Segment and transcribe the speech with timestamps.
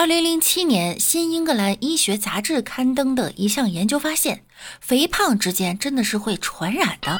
[0.00, 4.42] 二零零七年，《新英格兰医学杂志》刊登的一项研究发现，
[4.80, 7.18] 肥胖之间真的是会传染的，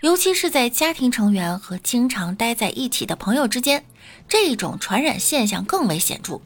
[0.00, 3.84] 尤其是在家庭成员和经常待在一起的朋友之间，
[4.28, 6.40] 这种传染现象更为显著。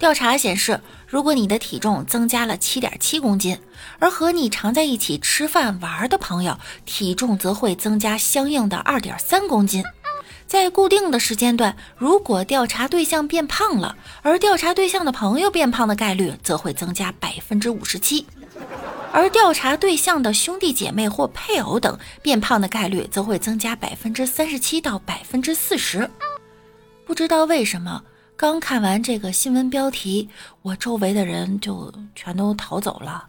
[0.00, 3.56] 调查显示，如果你的体重增加了七点七公斤，
[4.00, 9.84] 而和你常在一起吃饭玩的朋友体重则会增加相应的二点三公斤。
[10.46, 18.26] 在固定的时间段，如果调查对象变胖了，而调查对象的朋友变胖的概率则会增加百分之五十七，
[19.12, 26.08] 而调查对象的兄弟姐妹或配偶等变胖的概率则会增加百分之三十七到百分之四十。
[27.04, 28.02] 不知道为什么，
[28.36, 30.28] 刚看完这个新闻标题，
[30.62, 33.28] 我周围的人就全都逃走了。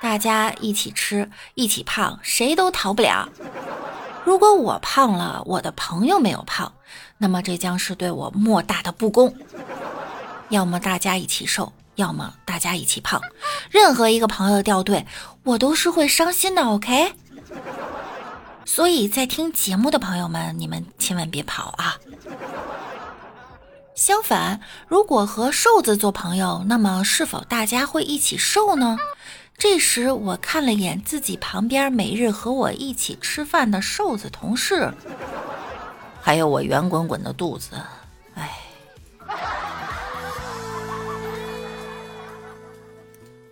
[0.00, 3.28] 大家一起吃，一起胖，谁都逃不了。
[4.24, 6.72] 如果我胖了，我的朋友没有胖，
[7.18, 9.34] 那么这将是对我莫大的不公。
[10.50, 13.20] 要么大家一起瘦，要么大家一起胖，
[13.70, 15.06] 任何一个朋友掉队，
[15.44, 16.62] 我都是会伤心的。
[16.62, 17.12] OK。
[18.64, 21.96] 所以在听节目的朋友们，你们千万别跑啊！
[24.00, 28.96] 相反，如果和瘦子做朋友，那么是否大家会一起瘦呢？
[29.58, 34.90] 这时，我看了眼自己旁边每日和我一起吃饭的瘦子同事，
[36.22, 37.72] 还有我圆滚滚的肚子，
[38.36, 38.50] 哎。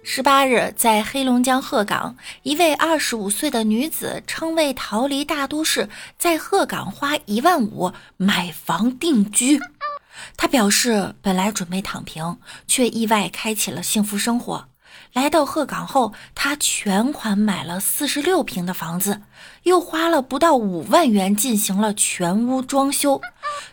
[0.02, 9.60] 十八日，在黑龙江鹤岗，一位二十五岁的女子称为逃离大都市，在鹤岗花一万五买房定居。
[10.36, 14.69] 他表示，本来准备躺平，却意外开启了幸福生活。
[15.12, 19.22] 来到鹤岗后，他全款买了四十六平的房子，
[19.62, 23.20] 又花了不到五万元进行了全屋装修。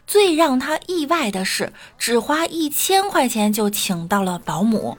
[0.07, 4.97] 最让他意外的是，只花一千块钱就请到了保姆，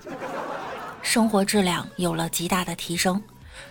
[1.02, 3.22] 生活质量有了极大的提升。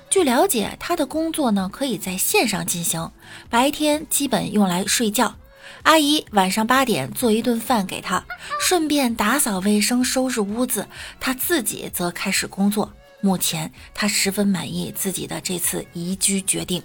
[0.09, 3.11] 据了解，他的工作呢可以在线上进行，
[3.49, 5.35] 白天基本用来睡觉。
[5.83, 8.25] 阿姨晚上八点做一顿饭给他，
[8.59, 10.87] 顺便打扫卫生、收拾屋子。
[11.19, 12.91] 他自己则开始工作。
[13.21, 16.81] 目前他十分满意自己的这次移居决定。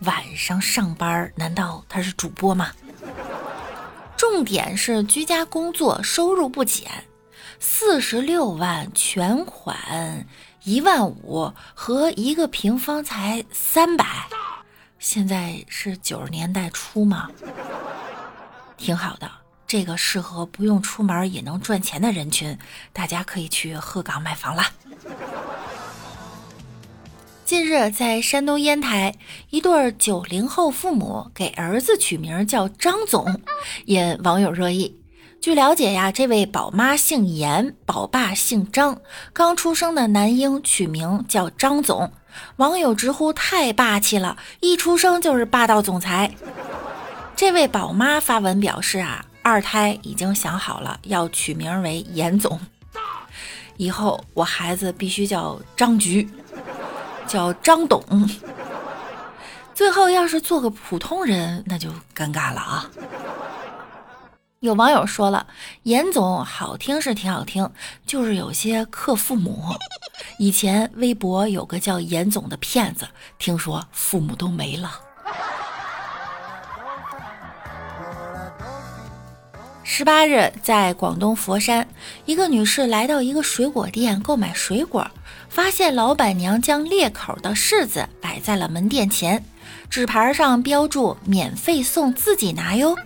[0.00, 2.70] 晚上上班，难道他是主播吗？
[4.16, 6.90] 重点是居家工作，收入不减，
[7.60, 10.26] 四十六万全款
[10.64, 14.06] 一万五和一个平方才三百。
[15.08, 17.30] 现在是九十年代初吗？
[18.76, 19.30] 挺好的，
[19.64, 22.58] 这个适合不用出门也能赚钱的人群，
[22.92, 24.68] 大家可以去鹤岗买房啦。
[27.44, 29.14] 近日，在山东烟台，
[29.50, 33.40] 一对九零后父母给儿子取名叫张总，
[33.84, 34.98] 引网友热议。
[35.40, 38.98] 据了解呀，这位宝妈姓严，宝爸姓张，
[39.32, 42.10] 刚出生的男婴取名叫张总。
[42.56, 46.34] 网友直呼太霸气了，一出生就是霸道总裁。
[47.36, 52.58] 这位宝妈发文表示啊，二胎已经想好了，要取名为严总。
[53.76, 56.28] 以后我孩子必须叫张局，
[57.26, 58.02] 叫张董。
[59.74, 62.90] 最后要是做个普通人，那就尴尬了啊。
[64.66, 65.46] 有网友说了，
[65.84, 67.70] 严总好听是挺好听，
[68.04, 69.74] 就是有些克父母。
[70.38, 73.06] 以前微博有个叫严总的骗子，
[73.38, 75.00] 听说父母都没了。
[79.84, 81.86] 十八日，在广东佛山，
[82.24, 85.08] 一个女士来到一个水果店购买水果，
[85.48, 89.44] 发现老板娘将裂口的柿子摆在了门店前，
[89.88, 92.96] 纸牌上标注“免费送，自己拿哟”。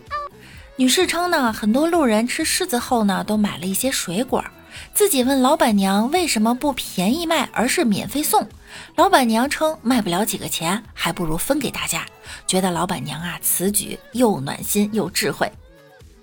[0.81, 4.43] 女士称呢，很多路人吃柿子后呢，都买了一些水果，
[4.95, 8.49] 自己问老板娘为什么不便宜卖，而是免费送。
[8.97, 12.07] 老板娘称卖不了几个钱，还不如分给大家。
[12.47, 15.53] 觉得老板娘啊，此举又暖心又智慧。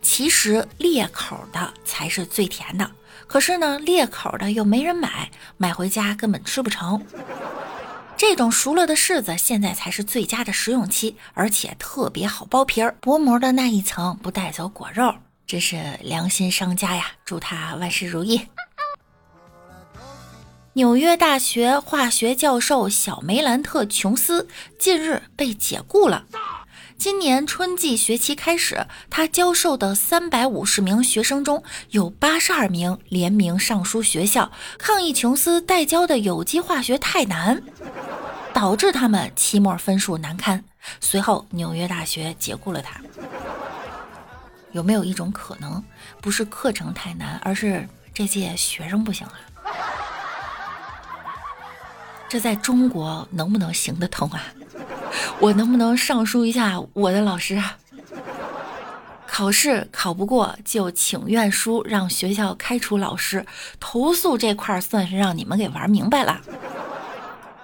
[0.02, 2.90] 其实裂口的才是最甜的，
[3.28, 7.00] 可是呢，裂口的又没人买，买回家根本吃不成。
[8.18, 15.14] 这种熟了的柿子，现在才是最佳的食用期，而且特别好剥皮儿，薄膜的那一层不带走果肉，
[15.46, 17.12] 真是良心商家呀！
[17.24, 18.48] 祝他万事如意。
[20.74, 24.48] 纽约大学化学教授小梅兰特·琼斯
[24.80, 26.26] 近日被解雇了。
[26.98, 37.62] 今年春季学期开始，他教授的三百五十名学生中有八十二名联名上书学校，抗议琼斯代教的有机化学太难。
[38.52, 40.64] 导致他们期末分数难堪。
[41.00, 43.00] 随后，纽约大学解雇了他。
[44.72, 45.84] 有没有一种可能，
[46.20, 49.34] 不是课程太难，而是这届学生不行啊？
[52.28, 54.42] 这在中国能不能行得通啊？
[55.40, 57.78] 我能不能上书一下我的老师啊？
[59.28, 63.46] 考试考不过就请愿书，让学校开除老师。
[63.80, 66.42] 投诉这块儿算是让你们给玩明白了。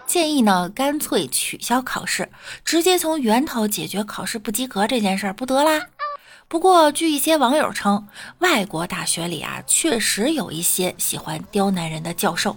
[0.06, 2.30] 建议呢，干脆取消考试，
[2.64, 5.88] 直接从源头解决考试不及格这件事儿，不得啦？
[6.48, 8.08] 不过，据一些网友称，
[8.40, 12.56] 外国大学里啊，确实有一些喜欢刁难人的教授。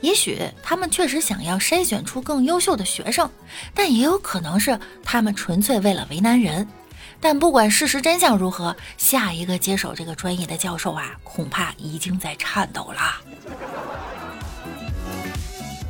[0.00, 3.30] 也许他们确实想要筛选出更优秀的学生，
[3.74, 6.66] 但也有可能是他们纯粹为了为难人。
[7.20, 13.20] 但不管事实真相如何，下一个接手这个专业的教授啊，恐怕已经在颤抖了。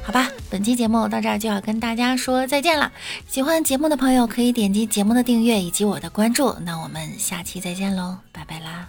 [0.03, 2.91] 好吧，本期节目到这儿就要跟大家说再见了。
[3.29, 6.57] 喜欢节目的朋友可以点击节目的订阅以及我的关注。
[6.63, 8.89] 那我们下期再见喽，拜拜啦！